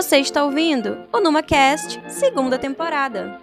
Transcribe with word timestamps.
Você 0.00 0.16
está 0.16 0.42
ouvindo 0.42 1.06
o 1.12 1.20
NumaCast, 1.20 2.00
segunda 2.08 2.58
temporada. 2.58 3.38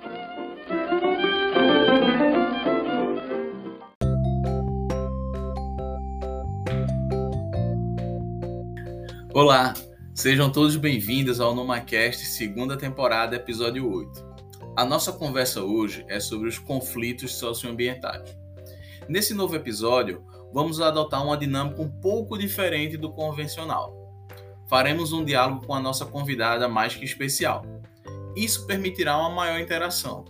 Olá, 9.31 9.75
sejam 10.15 10.51
todos 10.51 10.75
bem-vindos 10.75 11.39
ao 11.39 11.53
NumaCast, 11.53 12.25
segunda 12.25 12.75
temporada, 12.75 13.35
episódio 13.35 13.87
8. 13.87 14.25
A 14.75 14.83
nossa 14.83 15.13
conversa 15.13 15.61
hoje 15.61 16.03
é 16.09 16.19
sobre 16.19 16.49
os 16.49 16.57
conflitos 16.57 17.35
socioambientais. 17.35 18.35
Nesse 19.07 19.35
novo 19.35 19.55
episódio, 19.55 20.25
vamos 20.51 20.81
adotar 20.81 21.23
uma 21.23 21.37
dinâmica 21.37 21.83
um 21.83 21.91
pouco 22.01 22.35
diferente 22.35 22.97
do 22.97 23.13
convencional. 23.13 24.06
Faremos 24.67 25.13
um 25.13 25.23
diálogo 25.23 25.65
com 25.65 25.73
a 25.73 25.79
nossa 25.79 26.05
convidada 26.05 26.67
mais 26.67 26.95
que 26.95 27.05
especial. 27.05 27.65
Isso 28.35 28.67
permitirá 28.67 29.17
uma 29.17 29.29
maior 29.29 29.59
interação. 29.59 30.25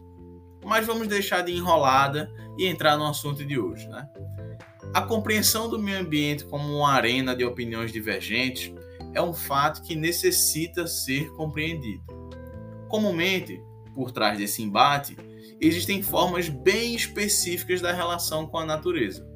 Mas 0.63 0.85
vamos 0.85 1.07
deixar 1.07 1.41
de 1.41 1.51
enrolada 1.51 2.31
e 2.57 2.65
entrar 2.65 2.97
no 2.97 3.05
assunto 3.05 3.43
de 3.45 3.59
hoje, 3.59 3.87
né? 3.87 4.07
A 4.93 5.01
compreensão 5.01 5.69
do 5.69 5.77
meio 5.77 5.99
ambiente 5.99 6.45
como 6.45 6.77
uma 6.77 6.91
arena 6.91 7.35
de 7.35 7.43
opiniões 7.43 7.91
divergentes 7.91 8.73
é 9.13 9.21
um 9.21 9.33
fato 9.33 9.81
que 9.81 9.95
necessita 9.95 10.87
ser 10.87 11.31
compreendido. 11.33 12.03
Comumente, 12.87 13.61
por 13.93 14.11
trás 14.11 14.37
desse 14.37 14.61
embate, 14.61 15.17
existem 15.59 16.01
formas 16.01 16.47
bem 16.47 16.95
específicas 16.95 17.81
da 17.81 17.91
relação 17.91 18.47
com 18.47 18.57
a 18.57 18.65
natureza. 18.65 19.27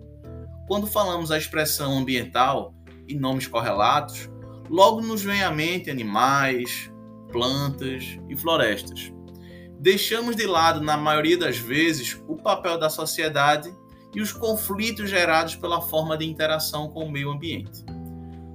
Quando 0.67 0.87
falamos 0.87 1.31
a 1.31 1.37
expressão 1.37 1.97
ambiental 1.97 2.73
e 3.07 3.13
nomes 3.13 3.47
correlatos, 3.47 4.29
logo 4.71 5.01
nos 5.01 5.21
vem 5.21 5.43
à 5.43 5.51
mente 5.51 5.89
animais, 5.89 6.89
plantas 7.29 8.17
e 8.29 8.37
florestas. 8.37 9.11
Deixamos 9.77 10.33
de 10.33 10.47
lado, 10.47 10.79
na 10.79 10.95
maioria 10.95 11.37
das 11.37 11.57
vezes, 11.57 12.23
o 12.25 12.37
papel 12.37 12.79
da 12.79 12.89
sociedade 12.89 13.75
e 14.15 14.21
os 14.21 14.31
conflitos 14.31 15.09
gerados 15.09 15.55
pela 15.55 15.81
forma 15.81 16.17
de 16.17 16.25
interação 16.25 16.87
com 16.89 17.03
o 17.03 17.11
meio 17.11 17.31
ambiente. 17.31 17.83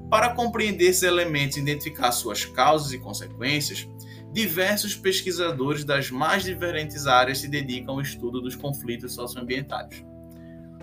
Para 0.08 0.34
compreender 0.34 0.86
esses 0.86 1.02
elementos 1.02 1.58
e 1.58 1.60
identificar 1.60 2.12
suas 2.12 2.46
causas 2.46 2.92
e 2.92 2.98
consequências, 2.98 3.86
diversos 4.32 4.96
pesquisadores 4.96 5.84
das 5.84 6.10
mais 6.10 6.44
diferentes 6.44 7.06
áreas 7.06 7.38
se 7.38 7.48
dedicam 7.48 7.94
ao 7.94 8.00
estudo 8.00 8.40
dos 8.40 8.56
conflitos 8.56 9.12
socioambientais. 9.14 10.02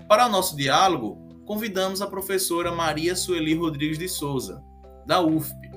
Para 0.08 0.26
o 0.26 0.30
nosso 0.30 0.56
diálogo, 0.56 1.18
convidamos 1.44 2.00
a 2.00 2.06
professora 2.06 2.70
Maria 2.70 3.16
Sueli 3.16 3.54
Rodrigues 3.54 3.98
de 3.98 4.08
Souza, 4.08 4.62
da 5.06 5.20
UFP. 5.20 5.70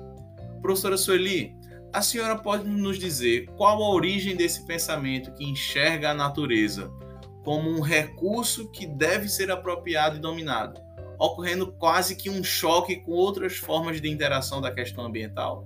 Professora 0.62 0.98
Sueli, 0.98 1.56
a 1.94 2.02
senhora 2.02 2.38
pode 2.38 2.68
nos 2.68 3.00
dizer 3.00 3.46
qual 3.56 3.82
a 3.82 3.90
origem 3.90 4.36
desse 4.36 4.66
pensamento 4.66 5.34
que 5.34 5.44
enxerga 5.44 6.12
a 6.12 6.14
natureza 6.14 6.92
como 7.44 7.70
um 7.70 7.80
recurso 7.80 8.70
que 8.72 8.86
deve 8.86 9.30
ser 9.30 9.50
apropriado 9.50 10.18
e 10.18 10.20
dominado, 10.20 10.82
ocorrendo 11.18 11.72
quase 11.74 12.16
que 12.16 12.30
um 12.30 12.44
choque 12.44 12.98
com 12.98 13.12
outras 13.12 13.56
formas 13.56 14.02
de 14.02 14.10
interação 14.10 14.60
da 14.60 14.72
questão 14.72 15.06
ambiental? 15.06 15.66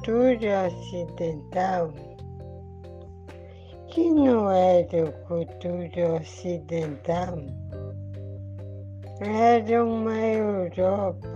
Cultura 0.00 0.66
ocidental, 0.66 1.92
que 3.88 4.10
não 4.10 4.50
era 4.50 5.12
cultura 5.28 6.14
ocidental, 6.20 7.38
era 9.20 9.84
uma 9.84 10.16
Europa 10.16 11.28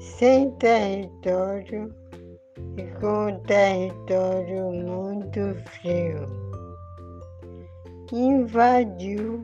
sem 0.00 0.50
território 0.52 1.94
e 2.78 2.82
com 2.98 3.26
um 3.26 3.38
território 3.40 4.72
muito 4.72 5.54
frio. 5.66 6.26
Invadiu 8.10 9.42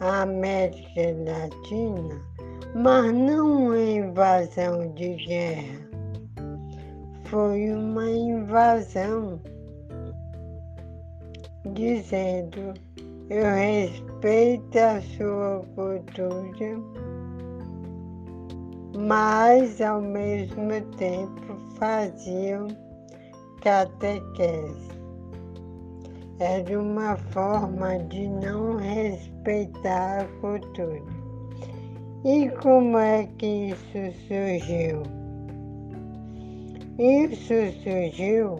a 0.00 0.22
América 0.22 1.14
Latina, 1.24 2.35
mas 2.74 3.12
não 3.12 3.66
uma 3.66 3.80
invasão 3.80 4.92
de 4.94 5.14
guerra, 5.14 5.88
foi 7.24 7.72
uma 7.72 8.10
invasão 8.10 9.40
dizendo 11.72 12.74
eu 13.30 13.44
respeito 13.44 14.78
a 14.78 15.00
sua 15.00 15.64
cultura, 15.74 16.78
mas 18.96 19.80
ao 19.80 20.00
mesmo 20.00 20.80
tempo 20.96 21.56
faziam 21.78 22.68
catequese 23.62 24.96
era 26.38 26.78
uma 26.78 27.16
forma 27.16 27.98
de 28.10 28.28
não 28.28 28.76
respeitar 28.76 30.20
a 30.20 30.40
cultura. 30.40 31.15
E 32.28 32.48
como 32.60 32.98
é 32.98 33.24
que 33.38 33.70
isso 33.70 34.18
surgiu? 34.26 35.04
Isso 36.98 37.54
surgiu 37.84 38.58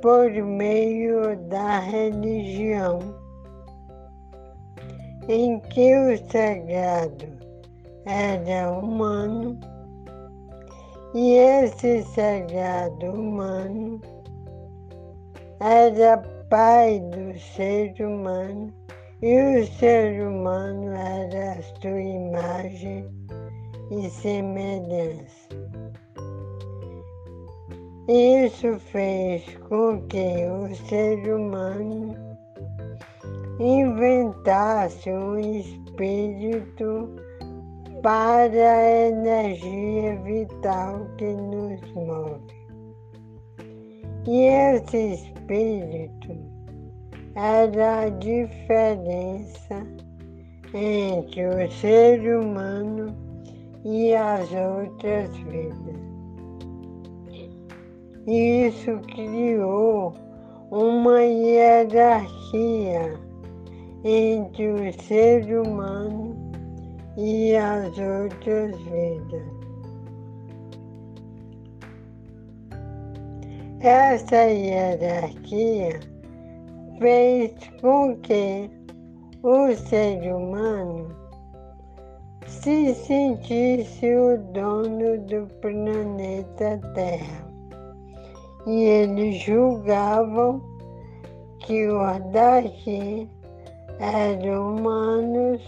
por 0.00 0.32
meio 0.32 1.36
da 1.50 1.80
religião, 1.80 2.98
em 5.28 5.60
que 5.60 5.94
o 5.98 6.16
sagrado 6.30 7.26
era 8.06 8.72
humano 8.72 9.60
e 11.14 11.34
esse 11.34 12.02
sagrado 12.04 13.12
humano 13.12 14.00
era 15.60 16.16
pai 16.48 17.00
do 17.00 17.38
ser 17.38 17.94
humano 18.00 18.72
e 19.22 19.40
o 19.40 19.66
ser 19.78 20.20
humano 20.20 20.92
era 20.92 21.52
a 21.52 21.62
sua 21.62 22.00
imagem 22.00 23.08
e 23.92 24.10
semelhança. 24.10 25.48
Isso 28.08 28.80
fez 28.80 29.44
com 29.68 30.02
que 30.08 30.44
o 30.46 30.74
ser 30.88 31.18
humano 31.32 32.16
inventasse 33.60 35.08
um 35.08 35.38
espírito 35.38 37.14
para 38.02 38.48
a 38.50 39.08
energia 39.08 40.16
vital 40.24 41.06
que 41.16 41.32
nos 41.32 41.80
move. 41.92 42.52
E 44.26 44.46
esse 44.46 45.14
espírito 45.14 46.51
era 47.34 48.00
a 48.00 48.08
diferença 48.10 49.86
entre 50.74 51.46
o 51.46 51.70
ser 51.70 52.20
humano 52.38 53.14
e 53.84 54.14
as 54.14 54.48
outras 54.52 55.34
vidas. 55.38 56.12
Isso 58.26 58.98
criou 59.14 60.14
uma 60.70 61.22
hierarquia 61.22 63.18
entre 64.04 64.68
o 64.68 65.02
ser 65.02 65.44
humano 65.44 66.36
e 67.16 67.56
as 67.56 67.86
outras 67.98 68.76
vidas. 68.82 69.62
Essa 73.80 74.44
hierarquia 74.44 76.11
fez 77.02 77.52
com 77.80 78.16
que 78.18 78.70
o 79.42 79.74
ser 79.74 80.32
humano 80.32 81.08
se 82.46 82.94
sentisse 82.94 84.06
o 84.06 84.38
dono 84.52 85.18
do 85.26 85.48
planeta 85.60 86.80
Terra. 86.94 87.52
E 88.68 88.84
eles 88.84 89.42
julgavam 89.42 90.62
que 91.58 91.88
os 91.88 92.20
daqui 92.30 93.28
eram 93.98 94.76
humanos, 94.76 95.60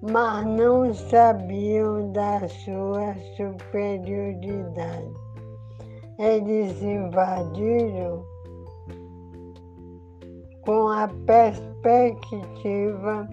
mas 0.00 0.46
não 0.46 0.94
sabiam 0.94 2.10
da 2.12 2.48
sua 2.48 3.14
superioridade 3.36 5.26
eles 6.18 6.82
invadiram 6.82 8.24
com 10.66 10.88
a 10.88 11.08
perspectiva 11.24 13.26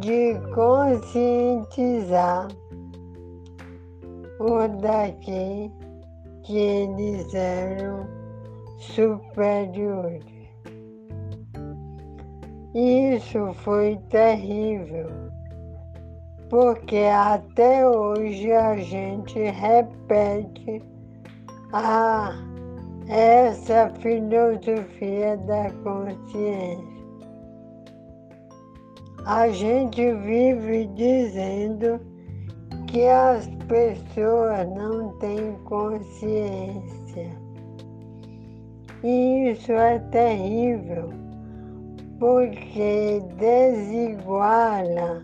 de 0.00 0.34
conscientizar 0.54 2.48
o 4.38 4.68
daqui 4.80 5.70
que 6.44 6.56
eles 6.56 7.34
eram 7.34 8.06
superiores. 8.78 10.24
Isso 12.72 13.52
foi 13.54 13.98
terrível, 14.08 15.10
porque 16.48 17.08
até 17.12 17.84
hoje 17.86 18.50
a 18.52 18.76
gente 18.76 19.38
repete 19.38 20.82
a 21.72 22.53
essa 23.08 23.90
filosofia 24.00 25.36
da 25.38 25.70
consciência. 25.82 26.94
A 29.26 29.48
gente 29.48 30.12
vive 30.12 30.86
dizendo 30.94 32.00
que 32.88 33.06
as 33.06 33.46
pessoas 33.68 34.68
não 34.68 35.16
têm 35.18 35.54
consciência. 35.64 37.30
E 39.02 39.50
isso 39.50 39.72
é 39.72 39.98
terrível, 40.10 41.10
porque 42.18 43.22
desiguala 43.36 45.22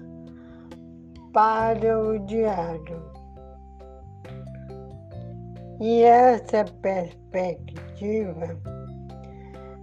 para 1.33 1.99
o 1.99 2.19
diário. 2.21 3.10
E 5.81 6.03
essa 6.03 6.65
perspectiva, 6.83 8.61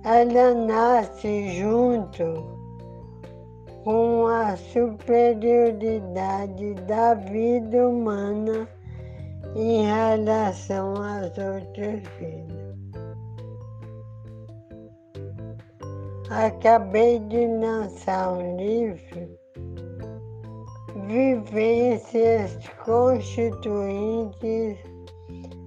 ela 0.03 0.53
nasce 0.53 1.57
junto 1.57 2.55
com 3.83 4.27
a 4.27 4.55
superioridade 4.55 6.75
da 6.85 7.15
vida 7.15 7.89
humana 7.89 8.69
em 9.55 9.87
relação 9.87 10.93
às 11.01 11.35
outras 11.35 12.03
vidas. 12.19 12.77
Acabei 16.29 17.17
de 17.21 17.47
lançar 17.47 18.33
um 18.33 18.55
livro, 18.55 19.35
Vivências 21.07 22.55
Constituintes 22.85 24.77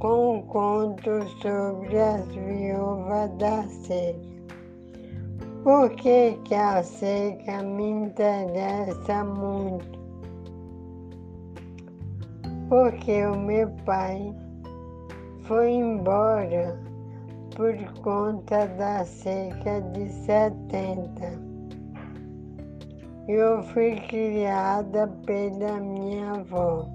com 0.00 0.38
um 0.38 0.42
conto 0.42 1.22
sobre 1.40 1.98
as 1.98 2.26
viúvas 2.26 3.30
da 3.38 3.62
seca. 3.62 4.18
Por 5.62 5.90
que, 5.90 6.36
que 6.44 6.54
a 6.54 6.82
seca 6.82 7.62
me 7.62 7.88
interessa 7.88 9.22
muito? 9.22 10.01
Porque 12.72 13.26
o 13.26 13.36
meu 13.36 13.68
pai 13.84 14.34
foi 15.42 15.72
embora 15.72 16.80
por 17.54 17.76
conta 18.00 18.66
da 18.66 19.04
seca 19.04 19.82
de 19.92 20.08
70 20.08 21.38
eu 23.28 23.62
fui 23.62 23.96
criada 24.08 25.06
pela 25.26 25.80
minha 25.80 26.32
avó. 26.32 26.88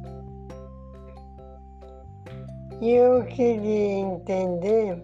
E 2.82 2.94
eu 2.94 3.24
queria 3.26 4.00
entender 4.00 5.00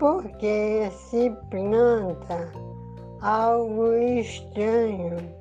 por 0.00 0.24
que 0.38 0.90
se 0.90 1.30
planta 1.48 2.50
algo 3.22 3.94
estranho 3.94 5.39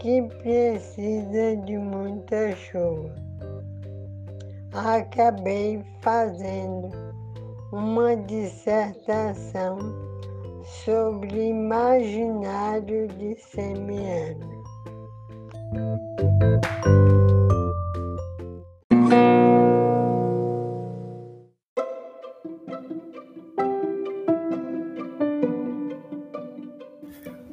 que 0.00 0.22
precisa 0.42 1.56
de 1.66 1.76
muita 1.76 2.56
chuva. 2.56 3.14
Acabei 4.72 5.84
fazendo 6.00 6.88
uma 7.70 8.16
dissertação 8.16 9.78
sobre 10.64 11.50
imaginário 11.50 13.08
de 13.08 13.34
semiano. 13.34 14.64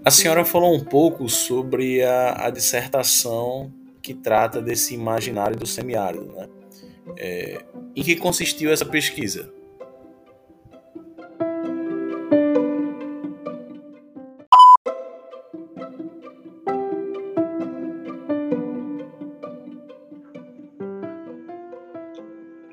A 0.07 0.09
senhora 0.09 0.45
falou 0.45 0.73
um 0.73 0.79
pouco 0.79 1.27
sobre 1.27 2.01
a, 2.01 2.45
a 2.45 2.49
dissertação 2.49 3.69
que 4.01 4.13
trata 4.13 4.61
desse 4.61 4.93
imaginário 4.93 5.57
do 5.57 5.65
semiárido, 5.65 6.31
né? 6.31 6.47
É, 7.17 7.65
em 7.93 8.01
que 8.01 8.15
consistiu 8.15 8.71
essa 8.71 8.85
pesquisa? 8.85 9.53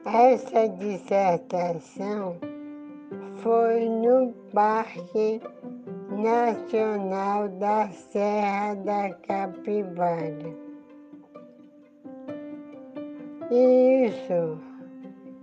Essa 0.06 0.68
dissertação 0.68 2.38
foi 3.42 3.88
no 3.88 4.32
Parque 4.52 5.40
Nacional 6.10 7.48
da 7.48 7.88
Serra 7.88 8.74
da 8.74 9.14
Capivara. 9.26 10.54
Isso 13.50 14.58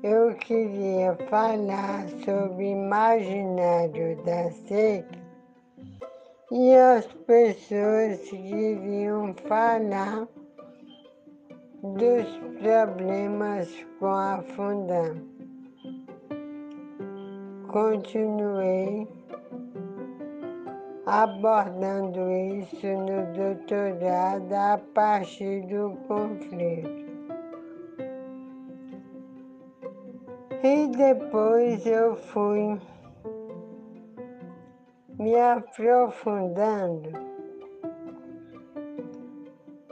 eu 0.04 0.34
queria 0.36 1.16
falar 1.30 2.08
sobre 2.26 2.66
o 2.66 2.72
imaginário 2.72 4.16
da 4.24 4.52
seca 4.52 5.20
e 6.52 6.76
as 6.76 7.06
pessoas 7.06 8.20
queriam 8.30 9.34
falar 9.48 10.28
dos 11.82 12.28
problemas 12.60 13.70
com 14.00 14.08
a 14.08 14.44
Fundam. 14.56 15.16
Continuei 17.68 19.08
abordando 21.06 22.32
isso 22.32 22.88
no 22.88 23.34
doutorado 23.34 24.54
a 24.54 24.80
partir 24.94 25.62
do 25.68 25.98
conflito. 26.08 27.12
E 30.64 30.88
depois 30.96 31.86
eu 31.88 32.16
fui 32.16 32.80
me 35.18 35.36
aprofundando 35.36 37.10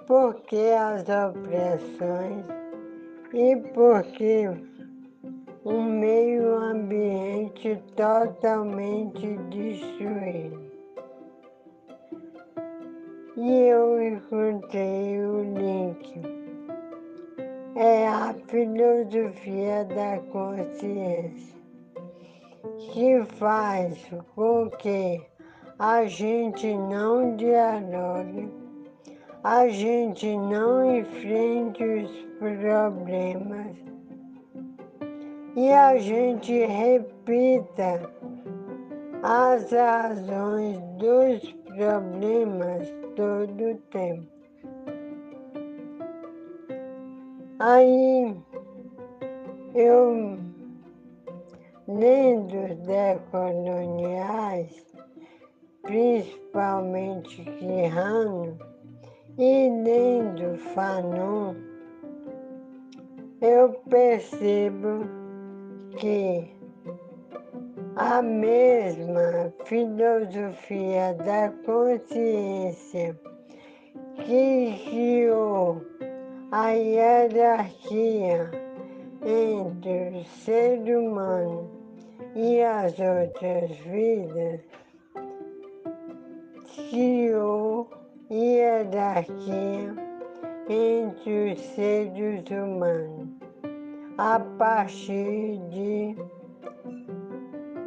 porque 0.05 0.73
as 0.77 1.03
opressões 1.09 2.45
e 3.33 3.55
porque 3.73 4.49
um 5.65 5.83
meio 5.83 6.55
ambiente 6.55 7.81
totalmente 7.95 9.37
destruído. 9.49 10.68
E 13.41 13.67
eu 13.67 14.03
encontrei 14.03 15.19
o 15.19 15.43
link. 15.43 16.21
É 17.75 18.07
a 18.07 18.35
filosofia 18.47 19.85
da 19.85 20.19
consciência, 20.31 21.57
que 22.91 23.23
faz 23.37 23.97
com 24.35 24.69
que 24.69 25.21
a 25.79 26.05
gente 26.05 26.67
não 26.75 27.37
dialogue 27.37 28.51
a 29.43 29.69
gente 29.69 30.35
não 30.35 30.97
enfrente 30.97 31.81
os 31.81 32.11
problemas 32.39 33.73
e 35.55 35.71
a 35.71 35.97
gente 35.97 36.65
repita 36.65 38.11
as 39.23 39.71
razões 39.71 40.77
dos 40.97 41.53
problemas 41.63 42.98
todo 43.19 43.71
o 43.71 43.75
tempo. 43.91 44.25
Aí 47.59 48.33
eu, 49.75 50.39
lendo 51.85 52.55
os 52.63 52.77
decoloniais, 52.87 54.85
principalmente 55.81 57.43
Quirrano, 57.43 58.57
E 59.37 59.69
lendo 59.83 60.57
Fanon, 60.73 61.55
eu 63.41 63.73
percebo 63.89 65.03
que 65.97 66.58
a 67.99 68.21
mesma 68.21 69.53
filosofia 69.65 71.13
da 71.15 71.51
consciência 71.65 73.19
que 74.15 74.89
criou 74.89 75.81
a 76.49 76.69
hierarquia 76.69 78.49
entre 79.21 80.17
o 80.17 80.23
ser 80.23 80.79
humano 80.79 81.69
e 82.35 82.61
as 82.61 82.97
outras 82.99 83.69
vidas, 83.79 84.61
criou 86.89 87.89
hierarquia 88.31 89.93
entre 90.69 91.51
os 91.51 91.59
seres 91.75 92.49
humanos 92.49 93.27
a 94.17 94.39
partir 94.57 95.57
de 95.69 96.15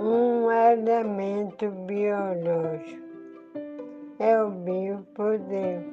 um 0.02 0.50
elemento 0.50 1.70
biológico. 1.70 3.02
É 4.18 4.42
o 4.42 4.50
biopoder. 4.50 5.84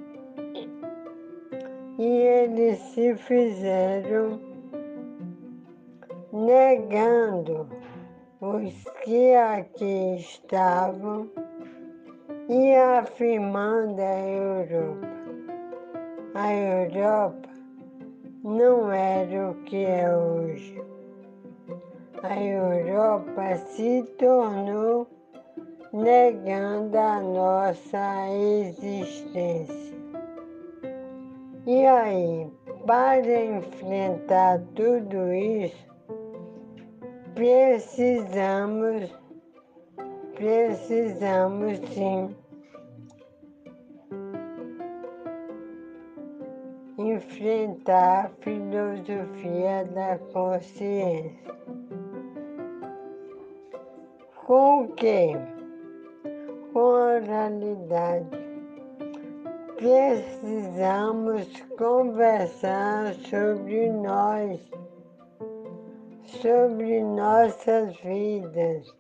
E 2.00 2.06
eles 2.06 2.80
se 2.80 3.16
fizeram 3.16 4.40
negando 6.34 7.68
os 8.42 8.74
que 9.04 9.36
aqui 9.36 10.16
estavam 10.16 11.30
e 12.48 12.76
afirmando 12.76 14.02
a 14.02 14.20
Europa. 14.28 15.08
A 16.36 16.54
Europa 16.54 17.50
não 18.44 18.92
era 18.92 19.52
o 19.52 19.56
que 19.64 19.86
é 19.86 20.16
hoje. 20.16 20.82
A 22.22 22.42
Europa 22.42 23.56
se 23.68 24.04
tornou 24.18 25.08
negando 25.94 26.98
a 26.98 27.22
nossa 27.22 28.30
existência. 28.32 29.98
E 31.66 31.86
aí, 31.86 32.52
para 32.86 33.46
enfrentar 33.46 34.60
tudo 34.76 35.34
isso, 35.34 35.88
precisamos, 37.36 39.10
precisamos 40.36 41.80
sim 41.94 42.36
enfrentar 46.98 48.26
a 48.26 48.30
filosofia 48.42 49.86
da 49.94 50.18
consciência. 50.34 51.79
Com 54.50 54.86
o 54.86 54.88
quê? 54.94 55.38
Com 56.74 56.80
a 56.80 57.18
oralidade. 57.18 58.26
Precisamos 59.78 61.48
conversar 61.78 63.14
sobre 63.30 63.92
nós 63.92 64.60
sobre 66.42 67.04
nossas 67.04 67.96
vidas, 67.98 68.92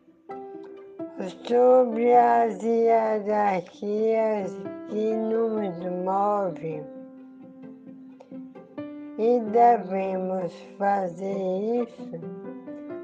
sobre 1.47 2.13
as 2.13 2.61
hierarquias 2.61 4.55
que 4.89 5.15
nos 5.15 5.79
movem. 6.05 6.83
E 9.17 9.39
devemos 9.39 10.53
fazer 10.77 11.41
isso 11.81 12.38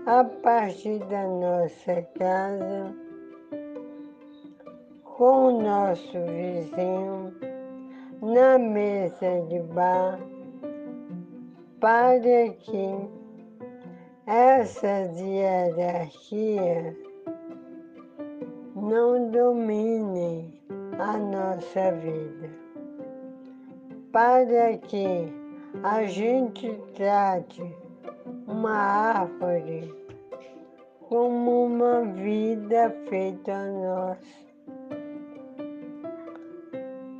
a 0.06 0.24
partir 0.24 1.00
da 1.06 1.24
nossa 1.24 2.04
casa, 2.18 2.96
com 5.04 5.48
o 5.48 5.62
nosso 5.64 6.12
vizinho, 6.12 7.34
na 8.22 8.60
mesa 8.60 9.42
de 9.50 9.60
bar, 9.74 10.20
para 11.80 12.50
que 12.60 13.10
essas 14.28 15.20
hierarquias 15.20 16.96
não 18.76 19.32
dominem 19.32 20.54
a 21.00 21.18
nossa 21.18 21.92
vida, 21.94 22.50
para 24.12 24.78
que 24.78 25.34
a 25.82 26.04
gente 26.04 26.80
trate 26.94 27.85
uma 28.48 28.74
árvore 28.74 29.94
como 31.08 31.66
uma 31.66 32.02
vida 32.02 32.90
feita 33.10 33.52
a 33.52 33.66
nós, 33.66 34.18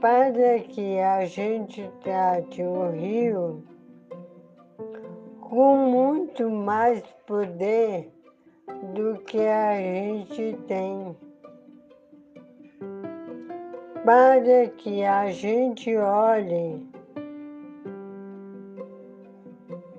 para 0.02 0.60
que 0.60 1.00
a 1.00 1.26
gente 1.26 1.90
trate 2.04 2.62
o 2.62 2.90
rio 2.92 3.64
com 5.42 5.78
muito 5.78 6.50
mais 6.50 7.02
poder 7.26 8.12
do 8.94 9.20
que 9.24 9.40
a 9.40 9.76
gente 9.78 10.58
tem. 10.68 11.16
Para 14.04 14.68
que 14.78 15.04
a 15.04 15.32
gente 15.32 15.96
olhe 15.98 16.88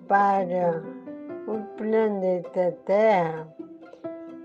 para 0.06 0.95
o 1.46 1.58
planeta 1.76 2.76
Terra 2.84 3.46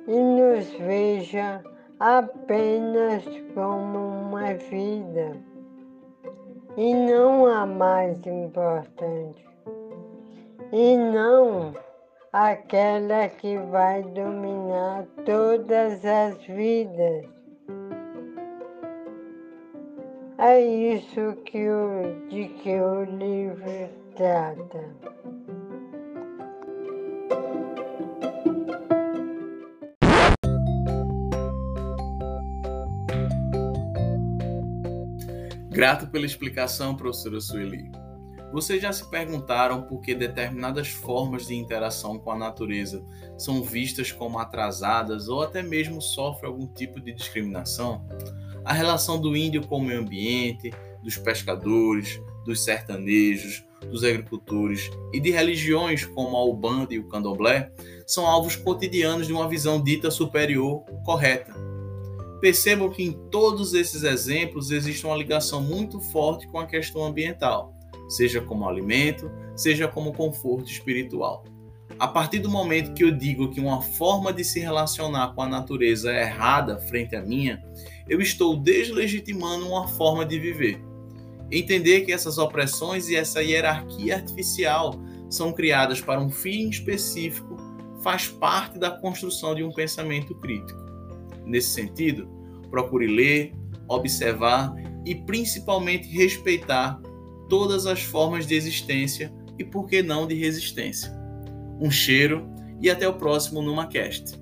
e 0.08 0.20
nos 0.20 0.72
veja 0.74 1.64
apenas 2.00 3.24
como 3.54 3.98
uma 3.98 4.54
vida 4.54 5.38
e 6.78 6.94
não 6.94 7.46
a 7.46 7.66
mais 7.66 8.26
importante 8.26 9.46
e 10.72 10.96
não 10.96 11.74
aquela 12.32 13.28
que 13.28 13.58
vai 13.58 14.04
dominar 14.04 15.06
todas 15.26 16.04
as 16.06 16.36
vidas. 16.46 17.26
É 20.38 20.60
isso 20.60 21.36
que 21.46 21.70
o, 21.70 22.28
de 22.30 22.48
que 22.48 22.80
o 22.80 23.04
livro 23.04 23.90
trata. 24.16 24.90
Grato 35.82 36.06
pela 36.06 36.28
explicação, 36.28 36.96
professora 36.96 37.42
Sueli. 37.42 37.90
Vocês 38.54 38.80
já 38.80 38.94
se 38.94 39.10
perguntaram 39.10 39.82
por 39.82 40.00
que 40.00 40.14
determinadas 40.14 40.90
formas 40.90 41.48
de 41.48 41.56
interação 41.56 42.20
com 42.20 42.30
a 42.30 42.38
natureza 42.38 43.04
são 43.36 43.64
vistas 43.64 44.12
como 44.12 44.38
atrasadas 44.38 45.28
ou 45.28 45.42
até 45.42 45.64
mesmo 45.64 46.00
sofrem 46.00 46.52
algum 46.52 46.68
tipo 46.68 47.02
de 47.02 47.12
discriminação? 47.12 48.08
A 48.64 48.72
relação 48.72 49.20
do 49.20 49.36
índio 49.36 49.66
com 49.66 49.80
o 49.80 49.84
meio 49.84 50.02
ambiente, 50.02 50.72
dos 51.02 51.18
pescadores, 51.18 52.22
dos 52.46 52.64
sertanejos, 52.64 53.66
dos 53.90 54.04
agricultores 54.04 54.88
e 55.12 55.20
de 55.20 55.32
religiões 55.32 56.06
como 56.06 56.38
a 56.38 56.46
Ubanda 56.46 56.94
e 56.94 57.00
o 57.00 57.10
Candomblé 57.10 57.72
são 58.06 58.28
alvos 58.28 58.56
cotidianos 58.56 59.26
de 59.26 59.34
uma 59.34 59.50
visão 59.50 59.82
dita 59.82 60.12
superior 60.12 60.86
correta. 61.04 61.71
Percebam 62.42 62.90
que 62.90 63.04
em 63.04 63.14
todos 63.30 63.74
esses 63.74 64.04
exemplos 64.04 64.72
existe 64.72 65.06
uma 65.06 65.16
ligação 65.16 65.62
muito 65.62 66.00
forte 66.00 66.48
com 66.48 66.60
a 66.60 66.66
questão 66.66 67.06
ambiental 67.06 67.74
seja 68.12 68.42
como 68.42 68.68
alimento, 68.68 69.32
seja 69.56 69.88
como 69.88 70.14
conforto 70.14 70.70
espiritual. 70.70 71.46
A 71.98 72.08
partir 72.08 72.40
do 72.40 72.50
momento 72.50 72.94
que 72.94 73.04
eu 73.04 73.12
digo 73.12 73.50
que 73.50 73.60
uma 73.60 73.82
forma 73.82 74.34
de 74.34 74.44
se 74.44 74.60
relacionar 74.60 75.34
com 75.34 75.42
a 75.42 75.48
natureza 75.48 76.12
é 76.12 76.24
errada 76.24 76.80
frente 76.80 77.16
à 77.16 77.22
minha, 77.22 77.64
eu 78.08 78.22
estou 78.22 78.58
deslegitimando 78.58 79.68
uma 79.68 79.88
forma 79.88 80.26
de 80.26 80.40
viver. 80.40 80.82
Entender 81.52 82.02
que 82.02 82.12
essas 82.12 82.38
opressões 82.38 83.08
e 83.10 83.16
essa 83.16 83.42
hierarquia 83.42 84.16
artificial 84.16 84.96
são 85.30 85.54
criadas 85.54 86.02
para 86.02 86.22
um 86.22 86.30
fim 86.30 86.70
específico 86.70 87.56
faz 88.02 88.28
parte 88.28 88.80
da 88.80 88.90
construção 88.90 89.54
de 89.54 89.64
um 89.64 89.72
pensamento 89.72 90.34
crítico. 90.36 90.91
Nesse 91.46 91.70
sentido, 91.70 92.28
procure 92.70 93.08
ler, 93.08 93.54
observar 93.88 94.74
e 95.06 95.16
principalmente 95.16 96.08
respeitar 96.08 97.02
todas 97.50 97.86
as 97.86 98.02
formas 98.02 98.48
de 98.48 98.56
existência 98.56 99.34
e, 99.58 99.64
por 99.64 99.88
que 99.88 100.02
não, 100.02 100.28
de 100.28 100.36
resistência. 100.36 101.12
Um 101.80 101.92
cheiro 101.92 102.50
e 102.80 102.90
até 102.90 103.08
o 103.08 103.14
próximo 103.14 103.62
NumaCast. 103.62 104.40